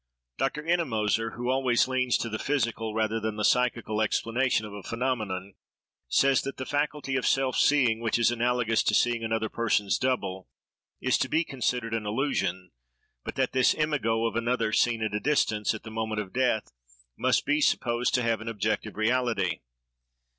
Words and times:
Dr. 0.39 0.63
Ennemoser, 0.65 1.35
who 1.35 1.51
always 1.51 1.87
leans 1.87 2.17
to 2.17 2.27
the 2.27 2.39
physical 2.39 2.95
rather 2.95 3.19
than 3.19 3.35
the 3.35 3.45
psychical 3.45 4.01
explanation 4.01 4.65
of 4.65 4.73
a 4.73 4.81
phenomenon, 4.81 5.53
says, 6.09 6.41
that 6.41 6.57
the 6.57 6.65
faculty 6.65 7.15
of 7.17 7.27
self 7.27 7.55
seeing, 7.55 7.99
which 7.99 8.17
is 8.17 8.31
analogous 8.31 8.81
to 8.81 8.95
seeing 8.95 9.23
another 9.23 9.47
person's 9.47 9.99
double, 9.99 10.47
is 11.01 11.19
to 11.19 11.29
be 11.29 11.43
considered 11.43 11.93
an 11.93 12.07
illusion; 12.07 12.71
but 13.23 13.35
that 13.35 13.51
this 13.51 13.75
imago 13.75 14.25
of 14.25 14.35
another 14.35 14.73
seen 14.73 15.03
at 15.03 15.13
a 15.13 15.19
distance, 15.19 15.75
at 15.75 15.83
the 15.83 15.91
moment 15.91 16.19
of 16.19 16.33
death, 16.33 16.71
must 17.15 17.45
be 17.45 17.61
supposed 17.61 18.15
to 18.15 18.23
have 18.23 18.41
an 18.41 18.47
objective 18.47 18.95
reality. 18.97 19.59